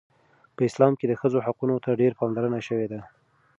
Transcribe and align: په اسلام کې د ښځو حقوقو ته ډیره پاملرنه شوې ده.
په 0.55 0.61
اسلام 0.69 0.93
کې 0.99 1.05
د 1.07 1.13
ښځو 1.21 1.39
حقوقو 1.45 1.83
ته 1.83 1.99
ډیره 1.99 2.17
پاملرنه 2.19 2.59
شوې 2.67 2.87
ده. 2.91 2.99